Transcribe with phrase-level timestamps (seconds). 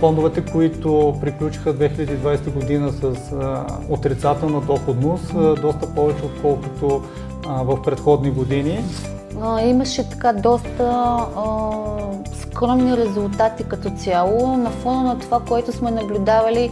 [0.00, 3.14] Фондовете, които приключиха 2020 година с
[3.90, 7.02] отрицателна доходност, доста повече отколкото
[7.46, 8.84] в предходни години.
[9.64, 11.16] Имаше така доста
[12.40, 16.70] скромни резултати като цяло на фона на това, което сме наблюдавали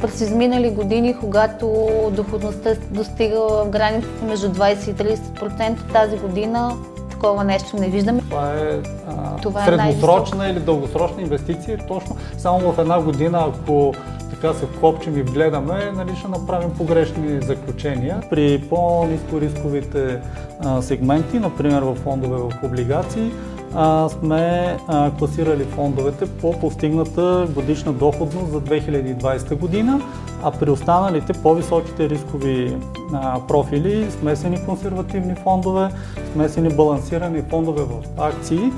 [0.00, 6.76] през изминали години, когато доходността е достигала границата между 20 и 30%, тази година
[7.22, 8.20] такова нещо не виждаме.
[8.20, 11.78] Това е, а, Това е средносрочна или дългосрочна инвестиция.
[11.88, 13.94] Точно само в една година, ако
[14.30, 18.22] така се вкопчим и гледаме, нали, ще направим погрешни заключения.
[18.30, 20.20] При по-низко рисковите
[20.64, 23.30] а, сегменти, например в фондове в облигации,
[23.74, 30.00] а, сме а, класирали фондовете по постигната годишна доходност за 2020 година,
[30.42, 32.76] а при останалите по-високите рискови
[33.12, 35.88] а, профили, смесени консервативни фондове,
[36.32, 38.72] смесени балансирани фондове в акции,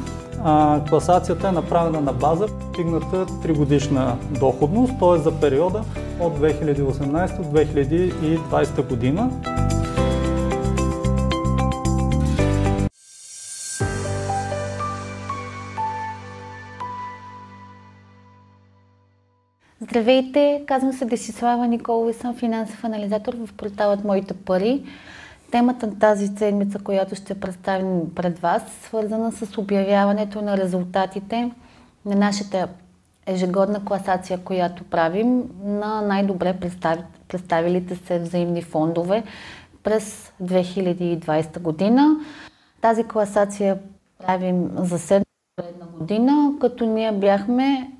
[0.44, 5.18] а, класацията е направена на база постигната 3 годишна доходност, т.е.
[5.18, 5.84] за периода
[6.20, 9.30] от 2018 до 2020 година.
[19.94, 24.84] Здравейте, казвам се Десислава Николова и съм финансов анализатор в порталът Моите пари.
[25.50, 31.50] Темата на тази седмица, която ще представим пред вас, свързана с обявяването на резултатите
[32.06, 32.68] на нашата
[33.26, 36.54] ежегодна класация, която правим на най-добре
[37.28, 39.22] представилите се взаимни фондове
[39.82, 42.16] през 2020 година.
[42.80, 43.78] Тази класация
[44.26, 45.24] правим за 7
[45.98, 47.93] година, като ние бяхме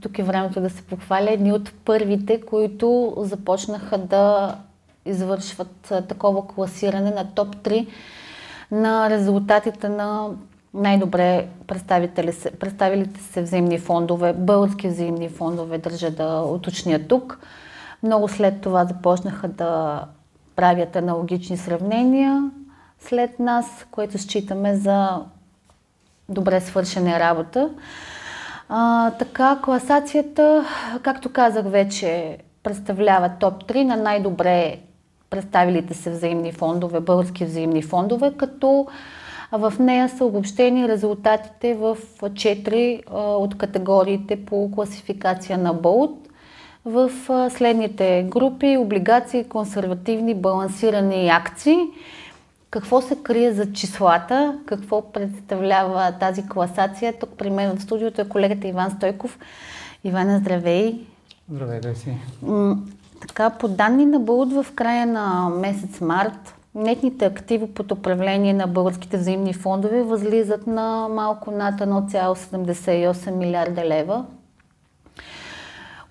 [0.00, 4.56] тук е времето да се похваля, едни от първите, които започнаха да
[5.04, 7.86] извършват такова класиране на топ 3
[8.70, 10.28] на резултатите на
[10.74, 17.40] най-добре представилите се взаимни фондове, български взаимни фондове, държа да уточня тук.
[18.02, 20.02] Много след това започнаха да
[20.56, 22.50] правят аналогични сравнения
[23.00, 25.22] след нас, което считаме за
[26.28, 27.70] добре свършена работа.
[28.68, 30.64] А, така, класацията,
[31.02, 34.78] както казах вече, представлява топ 3 на най-добре
[35.30, 38.86] представилите се взаимни фондове, български взаимни фондове, като
[39.52, 46.28] в нея са обобщени резултатите в 4 а, от категориите по класификация на БОЛТ.
[46.84, 47.10] В
[47.50, 51.76] следните групи облигации, консервативни, балансирани акции–
[52.70, 54.58] какво се крие за числата?
[54.66, 57.18] Какво представлява тази класация?
[57.18, 59.38] Тук при мен в студиото е колегата Иван Стойков.
[60.04, 61.06] Ивана, здравей!
[61.50, 62.16] Здравей, да си!
[63.20, 68.66] така, по данни на БУД в края на месец март, нетните активи под управление на
[68.66, 74.24] българските взаимни фондове възлизат на малко над 1,78 милиарда лева.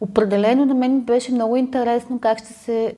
[0.02, 2.96] Определено на мен беше много интересно как ще се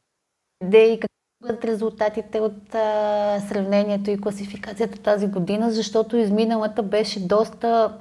[0.64, 1.00] даде и
[1.42, 7.94] бъдат резултатите от а, сравнението и класификацията тази година, защото изминалата беше доста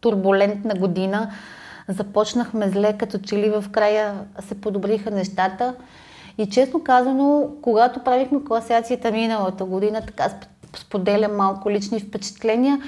[0.00, 1.30] турбулентна година.
[1.88, 5.74] Започнахме зле, като че ли в края се подобриха нещата.
[6.38, 10.30] И честно казано, когато правихме класацията миналата година, така
[10.76, 12.78] споделям малко лични впечатления,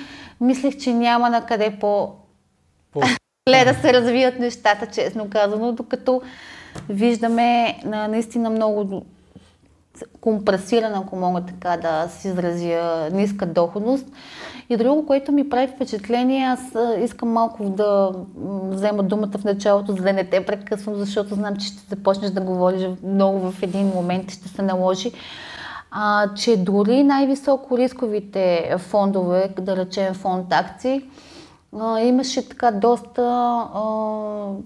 [0.41, 2.13] мислех, че няма на къде по...
[2.93, 3.01] по...
[3.49, 6.23] да се развият нещата, честно казано, докато
[6.89, 9.05] виждаме наистина много
[10.21, 14.07] компресирана, ако мога така да си изразя, ниска доходност.
[14.71, 16.61] И друго, което ми прави впечатление, аз
[17.01, 18.13] искам малко да
[18.63, 22.41] взема думата в началото, за да не те прекъсвам, защото знам, че ще започнеш да
[22.41, 25.13] говориш много в един момент, ще се наложи.
[25.91, 31.03] А, че дори най-високо рисковите фондове, да речем фонд акции,
[31.81, 33.23] а, имаше така доста
[33.75, 33.83] а,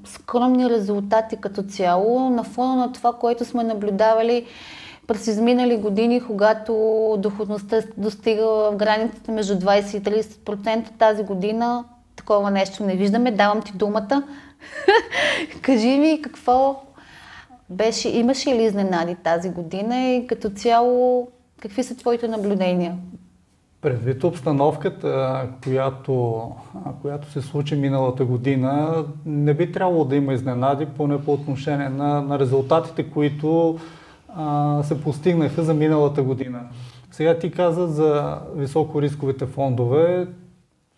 [0.05, 4.47] скромни резултати като цяло на фона на това, което сме наблюдавали
[5.11, 6.73] през изминали години, когато
[7.19, 11.85] доходността достигала в границата между 20 и 30%, тази година
[12.17, 13.31] такова нещо не виждаме.
[13.31, 14.23] Давам ти думата.
[15.63, 16.83] Кажи ми какво
[17.71, 21.29] беше, имаше ли изненади тази година и като цяло
[21.61, 22.97] какви са твоите наблюдения?
[23.81, 26.43] Предвид обстановката, която,
[27.03, 32.23] която се случи миналата година, не би трябвало да има изненади, поне по отношение на,
[32.23, 33.79] на резултатите, които
[34.37, 36.61] а, се постигнаха за миналата година.
[37.11, 40.27] Сега ти каза за високорисковите фондове.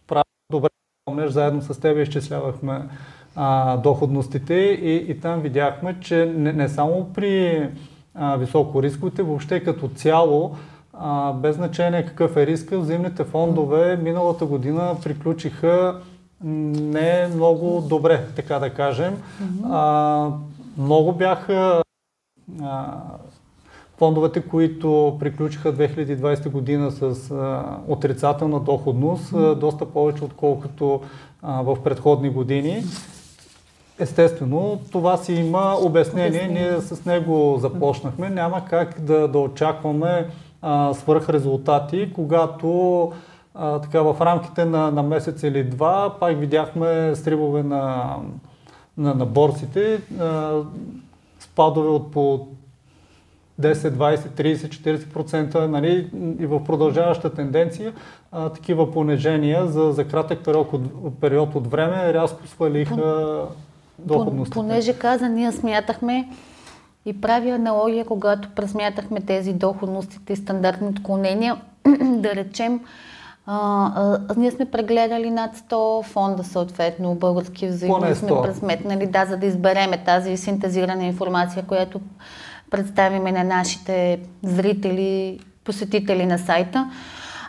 [0.06, 0.68] Правилно добре
[1.04, 2.88] помнеш, заедно с теб изчислявахме
[3.36, 7.68] а, доходностите и, и там видяхме, че не, не само при
[8.14, 10.56] а, високорисковите, въобще като цяло,
[10.92, 16.00] а, без значение какъв е риска, взаимните фондове миналата година приключиха
[16.44, 19.22] не много добре, така да кажем.
[19.64, 20.28] А,
[20.78, 21.81] много бяха
[22.62, 22.94] а,
[23.98, 31.00] фондовете, които приключиха 2020 година с а, отрицателна доходност, а, доста повече отколкото
[31.42, 32.82] а, в предходни години.
[33.98, 36.48] Естествено, това си има обяснение.
[36.48, 38.30] Ние с него започнахме.
[38.30, 40.26] Няма как да, да очакваме
[40.62, 43.12] а, свърх резултати, когато
[43.54, 48.16] а, така, в рамките на, на месец или два пак видяхме стрибове на,
[48.98, 50.60] на, на борсите, а,
[51.52, 52.46] спадове от по
[53.60, 56.10] 10, 20, 30, 40%, нали,
[56.40, 57.92] и в продължаваща тенденция
[58.32, 63.44] а, такива понижения за, за кратък период от, период от време рязко свалиха
[63.98, 64.54] доходностите.
[64.54, 66.28] Понеже каза, ние смятахме
[67.06, 71.56] и прави аналогия, когато пресмятахме тези доходностите и стандартни отклонения,
[72.00, 72.80] да речем,
[73.46, 73.92] а,
[74.28, 79.46] а, ние сме прегледали над 100 фонда, съответно, български взаимно сме пресметнали, да, за да
[79.46, 82.00] избереме тази синтезирана информация, която
[82.70, 86.90] представиме на нашите зрители, посетители на сайта.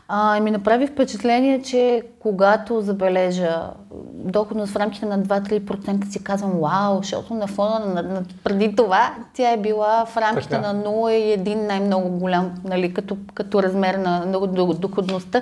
[0.08, 3.70] А, ми направи впечатление, че когато забележа
[4.14, 9.16] доходност в рамките на 2-3% си казвам, вау, защото на фона на, на, преди това
[9.34, 10.74] тя е била в рамките така.
[10.74, 15.42] на 0 и 1 най-много голям, нали, като, като размер на, на доходността.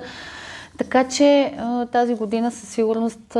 [0.78, 1.54] Така че
[1.92, 3.36] тази година със сигурност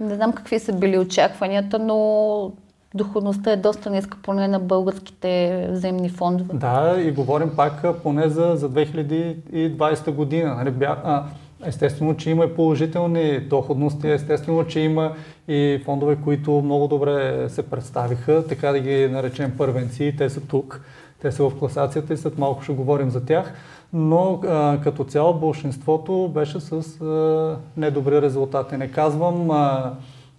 [0.00, 2.52] не знам какви са били очакванията, но
[2.94, 6.54] доходността е доста ниска, поне на българските взаимни фондове.
[6.54, 10.54] Да, и говорим пак поне за, за 2020 година.
[10.54, 10.72] Нали,
[11.64, 15.12] естествено, че има и положителни доходности, естествено, че има
[15.48, 20.80] и фондове, които много добре се представиха, така да ги наречем първенци, те са тук,
[21.22, 23.54] те са в класацията и след малко ще говорим за тях
[23.92, 28.76] но а, като цяло большинството беше с а, недобри резултати.
[28.76, 29.92] Не казвам а,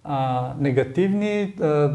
[0.04, 1.90] а, негативни, а,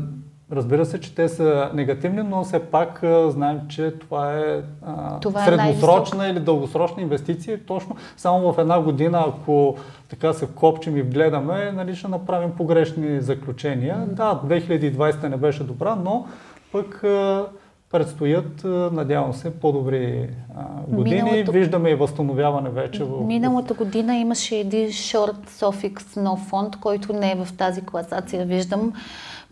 [0.52, 5.20] разбира се, че те са негативни, но все пак а, знаем, че това е, а,
[5.20, 7.66] това е средносрочна или дългосрочна инвестиция.
[7.66, 9.76] Точно само в една година, ако
[10.10, 14.06] така се копчим и вгледаме, нали, ще направим погрешни заключения.
[14.12, 16.26] Да, 2020 не беше добра, но
[16.72, 17.46] пък а,
[17.92, 18.64] предстоят,
[18.94, 20.30] надявам се, по-добри
[20.88, 21.22] години.
[21.24, 21.52] Миналото...
[21.52, 23.04] Виждаме и възстановяване вече.
[23.04, 23.26] В...
[23.26, 28.46] Миналата година имаше един шорт Sofix нов фонд, който не е в тази класация.
[28.46, 28.94] Виждам.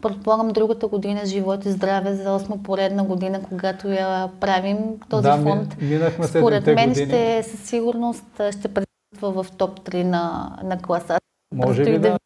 [0.02, 4.78] Предполагам другата година живот и здраве за 8 поредна година, когато я правим
[5.10, 5.82] този да, фонд.
[5.82, 7.06] Минахме Според мен години.
[7.06, 11.20] ще със сигурност ще присъства в топ 3 на, на класация.
[11.56, 12.18] Може би да.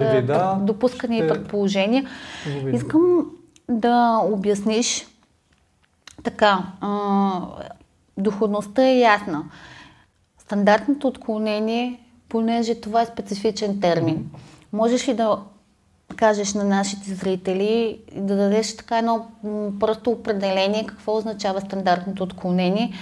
[0.00, 1.28] да, да допускане ще...
[1.28, 2.06] предположения.
[2.72, 3.30] Искам
[3.68, 5.06] да обясниш
[6.22, 7.40] така, а,
[8.18, 9.44] доходността е ясна.
[10.38, 14.30] Стандартното отклонение, понеже това е специфичен термин,
[14.72, 15.38] можеш ли да
[16.16, 19.26] кажеш на нашите зрители да дадеш така едно
[19.80, 22.92] просто определение какво означава стандартното отклонение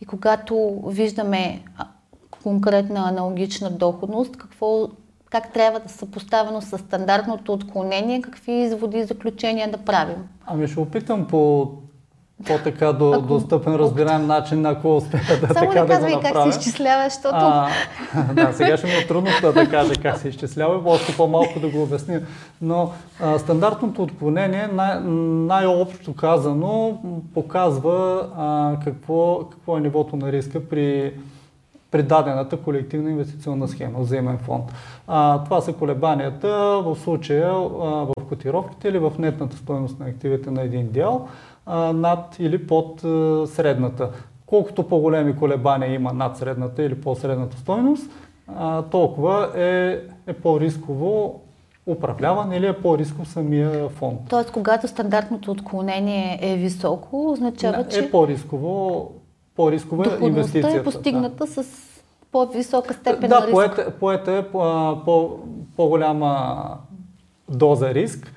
[0.00, 1.64] и когато виждаме
[2.42, 4.88] конкретна аналогична доходност, какво,
[5.30, 10.28] как трябва да са поставено с стандартното отклонение, какви изводи и заключения да правим?
[10.46, 11.70] Ами ще опитам по
[12.46, 16.22] по-така до, ако, достъпен, разбираем начин, ако успея да Само така да го направя.
[16.22, 17.36] как се изчислява, защото...
[17.36, 17.68] А,
[18.32, 21.82] да, сега ще ми е трудно да кажа как се изчислява, още по-малко да го
[21.82, 22.20] обясня.
[22.62, 22.90] Но
[23.20, 26.98] а, стандартното отклонение, най- най-общо казано,
[27.34, 31.12] показва а, какво, какво е нивото на риска при
[31.90, 34.64] при дадената колективна инвестиционна схема, взаимен фонд.
[35.06, 36.48] А, това са колебанията
[36.84, 41.28] в случая а, в котировките или в нетната стоеност на активите на един дял
[41.66, 44.10] а, над или под а, средната.
[44.46, 48.10] Колкото по-големи колебания има над средната или по-средната стойност,
[48.56, 51.40] а, толкова е, е по-рисково
[51.86, 54.20] управляван или е по-рисков самия фонд.
[54.28, 57.98] Тоест, когато стандартното отклонение е високо, означава, Не, че...
[57.98, 59.10] Е по-рисково,
[59.56, 60.76] по-рискова е инвестицията.
[60.76, 61.46] е постигната да.
[61.46, 61.64] с
[62.32, 63.76] по-висока степен да, на риск.
[63.76, 65.38] Да, поета е по, по,
[65.76, 66.64] по-голяма
[67.48, 68.32] доза риск,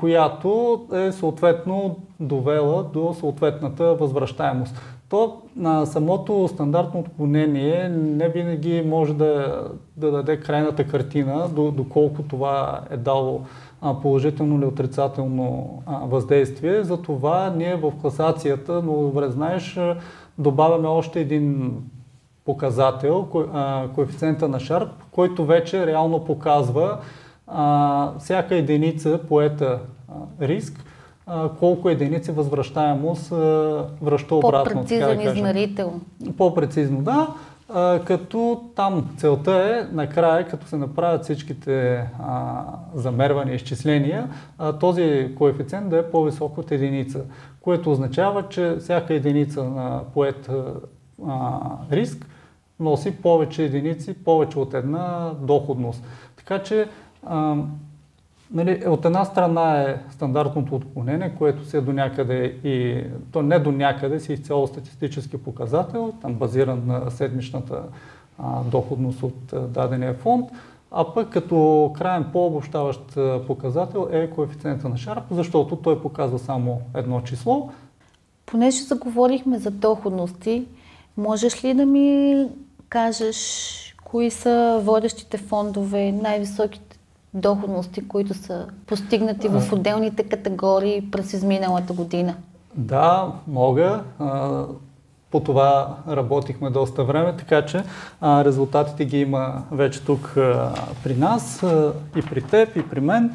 [0.00, 4.80] която е съответно довела до съответната възвръщаемост.
[5.08, 9.64] То на самото стандартно отклонение не винаги може да,
[9.96, 13.40] да даде крайната картина, доколко това е дало
[14.02, 16.82] положително или отрицателно въздействие.
[16.82, 19.80] Затова ние в класацията, много добре знаеш,
[20.38, 21.72] добавяме още един
[22.44, 23.26] показател,
[23.94, 26.98] коефициента на Шарп, който вече реално показва
[27.50, 30.12] а, всяка единица поета а,
[30.46, 30.84] риск,
[31.26, 33.36] а, колко единици възвръщаемост а,
[34.02, 34.80] връща обратно.
[34.80, 36.00] По-прецизен измерител.
[36.38, 37.28] По-прецизно, да.
[37.68, 42.62] а, като там целта е накрая, като се направят всичките а,
[42.94, 44.28] замервания, изчисления,
[44.58, 47.20] а, този коефициент да е по-висок от единица,
[47.60, 50.48] което означава, че всяка единица на поет
[51.28, 52.26] а, риск
[52.80, 56.02] носи повече единици, повече от една доходност.
[56.36, 56.88] Така че
[58.52, 63.58] Нали, от една страна е стандартното отклонение, което си е до някъде и то не
[63.58, 67.82] до някъде си изцяло статистически показател, там базиран на седмичната
[68.38, 70.50] а, доходност от а, дадения фонд,
[70.90, 77.20] а пък като крайен по-обобщаващ показател е коефициента на Шарп, защото той показва само едно
[77.20, 77.70] число.
[78.46, 80.66] Понеже заговорихме за доходности,
[81.16, 82.46] можеш ли да ми
[82.88, 86.89] кажеш кои са водещите фондове, най-високите
[87.34, 92.34] доходности, които са постигнати в отделните категории през изминалата година?
[92.74, 94.02] Да, мога.
[95.30, 97.84] По това работихме доста време, така че
[98.22, 100.32] резултатите ги има вече тук
[101.04, 101.64] при нас
[102.16, 103.32] и при теб, и при мен.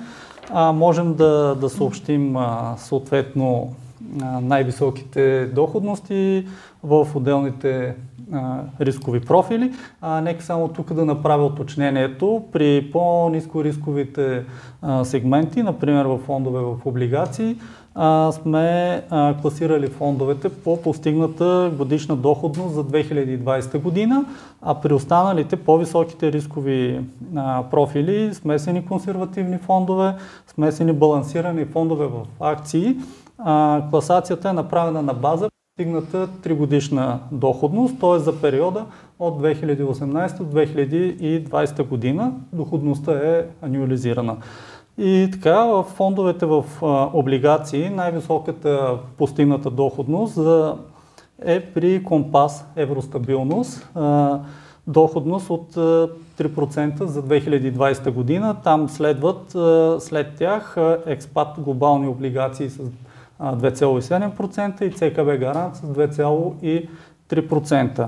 [0.74, 2.38] Можем да, да съобщим
[2.78, 3.76] съответно
[4.42, 6.48] най-високите доходности
[6.84, 7.96] в отделните
[8.82, 9.74] рискови профили.
[10.02, 12.44] А, нека само тук да направя уточнението.
[12.52, 14.46] При по-низко рисковите
[15.04, 17.58] сегменти, например в фондове в облигации,
[17.96, 24.26] а, сме а, класирали фондовете по постигната годишна доходност за 2020 година,
[24.62, 27.02] а при останалите по-високите рискови
[27.36, 30.16] а, профили, смесени консервативни фондове,
[30.48, 32.96] смесени балансирани фондове в акции,
[33.38, 35.50] а, класацията е направена на база
[35.80, 38.20] стигната 3 годишна доходност, т.е.
[38.20, 38.86] за периода
[39.20, 44.38] от 2018 до 2020 година доходността е анюализирана.
[44.98, 50.40] И така, в фондовете в а, облигации най-високата постигната доходност
[51.46, 53.90] е при компас евростабилност.
[53.96, 54.40] А,
[54.88, 58.56] доходност от 3% за 2020 година.
[58.64, 59.56] Там следват
[60.04, 62.82] след тях експат глобални облигации с
[63.42, 68.08] 2,7% и ЦКБ гарант с 2,3%.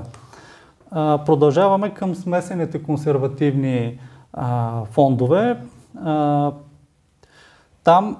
[1.26, 4.00] Продължаваме към смесените консервативни
[4.92, 5.58] фондове.
[7.88, 8.18] Там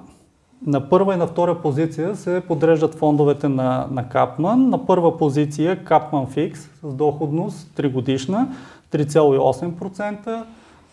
[0.66, 4.68] на първа и на втора позиция се подреждат фондовете на, на Капман.
[4.68, 8.48] На първа позиция Капман Фикс с доходност 3 годишна
[8.92, 10.44] 3,8%.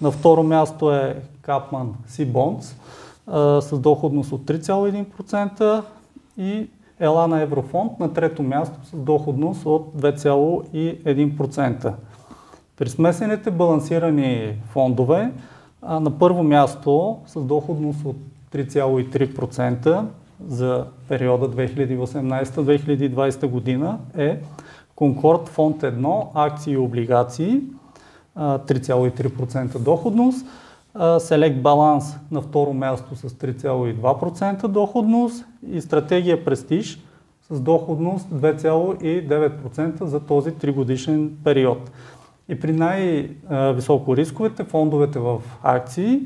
[0.01, 2.73] На второ място е Капман Си Bonds
[3.59, 5.83] с доходност от 3,1%
[6.37, 6.67] и
[6.99, 11.93] ела на Еврофонд на трето място с доходност от 2,1%.
[12.77, 15.31] При смесените балансирани фондове
[15.83, 18.15] на първо място с доходност от
[18.55, 20.05] 3,3%
[20.47, 24.39] за периода 2018-2020 година е
[24.95, 27.61] Конкорд фонд 1 акции и облигации
[28.37, 30.45] 3,3% доходност
[30.95, 36.99] Select Balance на второ място с 3,2% доходност и стратегия Prestige
[37.51, 41.91] с доходност 2,9% за този 3 годишен период.
[42.49, 46.21] И при най-високо рисковете, фондовете в акции,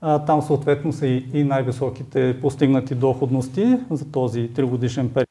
[0.00, 5.28] там съответно са и най-високите постигнати доходности за този 3 годишен период.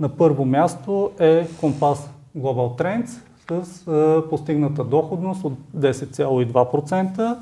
[0.00, 3.10] На първо място е Компас Global Trends
[3.62, 3.84] с
[4.30, 7.36] постигната доходност от 10,2%,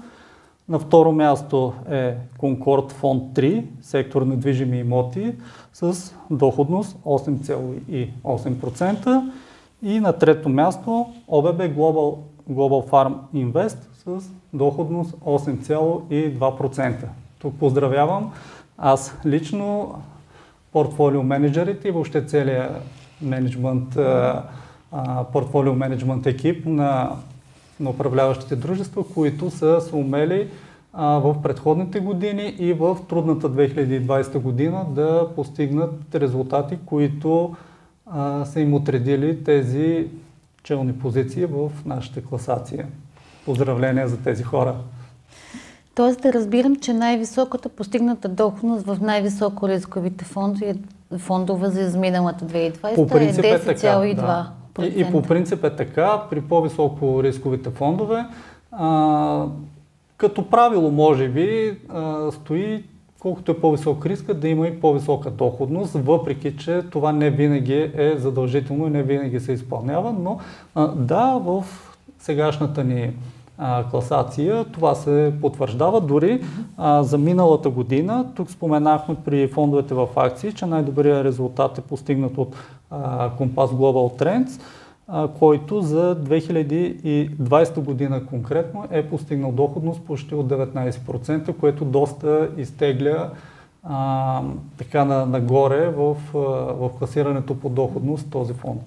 [0.69, 5.35] на второ място е Concord Фонд 3, сектор недвижими имоти
[5.73, 9.31] с доходност 8,8%.
[9.83, 12.17] И на трето място ОББ Global,
[12.51, 16.95] Global Farm Invest с доходност 8,2%.
[17.39, 18.33] Тук поздравявам
[18.79, 19.95] аз лично,
[20.73, 22.73] портфолио менеджерите и въобще целият
[23.23, 23.99] менеджмент,
[25.33, 27.17] портфолио менеджмент екип на
[27.81, 30.49] на управляващите дружества, които са се умели
[30.95, 37.57] в предходните години и в трудната 2020 година да постигнат резултати, които
[38.07, 40.09] а, са им отредили тези
[40.63, 42.87] челни позиции в нашата класация.
[43.49, 44.75] Поздравления за тези хора!
[45.95, 50.75] Тоест да разбирам, че най-високата постигната доходност в най-високо рисковите фондове,
[51.19, 54.15] фондове за изминалата 2020 е 10,2%.
[54.15, 54.53] Да.
[54.83, 58.27] И, и по принцип е така, при по-високо рисковите фондове,
[58.73, 59.45] а,
[60.17, 62.85] като правило, може би, а, стои
[63.21, 68.15] колкото е по-висок риска, да има и по-висока доходност, въпреки че това не винаги е
[68.19, 70.39] задължително и не винаги се изпълнява, но
[70.75, 71.65] а, да, в
[72.19, 73.13] сегашната ни
[73.59, 76.01] а, класация това се потвърждава.
[76.01, 76.45] Дори
[76.77, 82.39] а, за миналата година, тук споменахме при фондовете в акции, че най-добрият резултат е постигнат
[82.39, 82.57] от
[83.39, 84.61] Compass Global Trends.
[85.39, 93.31] който за 2020 година конкретно е постигнал доходност почти от 19%, което доста изтегля
[93.83, 94.43] а,
[94.79, 98.83] така на, нагоре в, в класирането по доходност този фонд.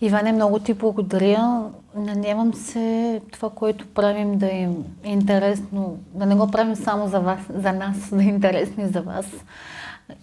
[0.00, 1.62] Иване, много ти благодаря.
[1.96, 4.68] Надявам се това, което правим да е
[5.04, 9.02] интересно, да не го правим само за вас, за нас, да е интересно и за
[9.02, 9.26] вас.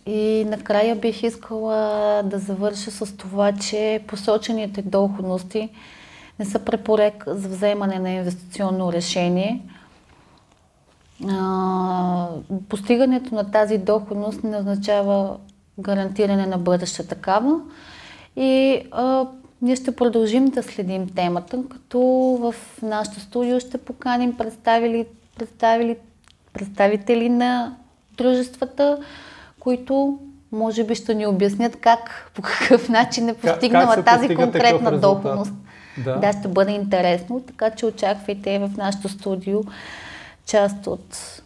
[0.06, 5.70] И накрая бих искала да завърша с това, че посочените доходности
[6.40, 9.62] не са препорък за вземане на инвестиционно решение.
[12.70, 15.38] Постигането на тази доходност не означава
[15.80, 17.60] гарантиране на бъдеща такава.
[18.36, 19.26] И а,
[19.62, 22.00] ние ще продължим да следим темата, като
[22.42, 25.06] в нашото студио ще поканим представители,
[25.38, 25.98] представители,
[26.54, 27.76] представители на
[28.18, 28.98] дружествата,
[29.60, 30.20] които
[30.52, 35.54] може би ще ни обяснят как, по какъв начин е постигнала как, тази конкретна доходност.
[36.04, 36.16] Да.
[36.16, 39.62] да, ще бъде интересно, така че очаквайте в нашото студио
[40.46, 41.42] част от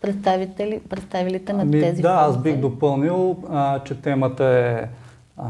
[0.00, 4.88] представители, представителите на ами, тези Да, аз бих допълнил, а, че темата е
[5.36, 5.44] а,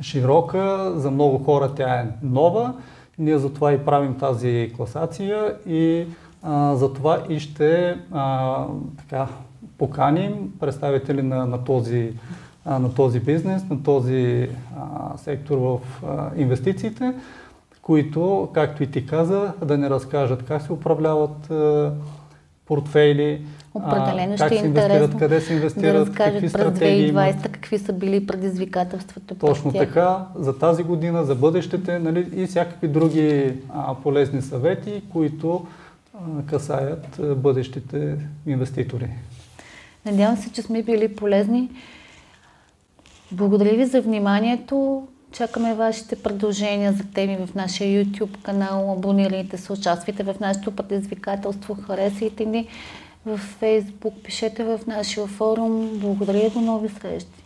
[0.00, 2.74] широка, за много хора тя е нова.
[3.18, 6.06] Ние затова и правим тази класация и
[6.42, 8.64] а, затова и ще а,
[8.98, 9.26] така,
[9.78, 12.12] поканим представители на, на, този,
[12.64, 17.14] а, на този бизнес, на този а, сектор в а, инвестициите,
[17.82, 21.92] които, както и ти каза, да не разкажат как се управляват а,
[22.70, 23.40] портфейли,
[23.74, 29.34] Определено ще е интересно къде се инвестират, да какви през 2020 какви са били предизвикателствата.
[29.34, 29.88] Точно тях.
[29.88, 35.66] така, за тази година, за бъдещите нали, и всякакви други а, полезни съвети, които
[36.14, 39.08] а, касаят а, бъдещите инвеститори.
[40.06, 41.70] Надявам се, че сме били полезни.
[43.32, 45.06] Благодаря ви за вниманието.
[45.32, 48.92] Чакаме вашите предложения за теми в нашия YouTube канал.
[48.92, 52.68] Абонирайте се, участвайте в нашето предизвикателство, харесайте ни
[53.26, 55.98] в Facebook, пишете в нашия форум.
[55.98, 57.44] Благодаря до нови срещи.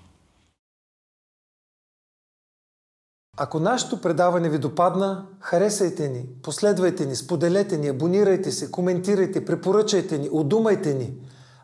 [3.36, 10.18] Ако нашето предаване ви допадна, харесайте ни, последвайте ни, споделете ни, абонирайте се, коментирайте, препоръчайте
[10.18, 11.12] ни, удумайте ни.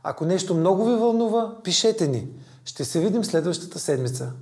[0.03, 2.29] Ако нещо много ви вълнува, пишете ни.
[2.65, 4.33] Ще се видим следващата седмица.